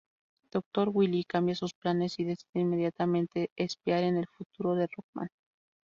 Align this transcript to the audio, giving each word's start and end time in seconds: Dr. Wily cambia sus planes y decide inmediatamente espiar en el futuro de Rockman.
Dr. 0.49 0.89
Wily 0.91 1.25
cambia 1.25 1.53
sus 1.53 1.75
planes 1.75 2.17
y 2.17 2.23
decide 2.23 2.61
inmediatamente 2.61 3.51
espiar 3.55 4.03
en 4.03 4.17
el 4.17 4.25
futuro 4.25 4.73
de 4.73 4.87
Rockman. 4.87 5.29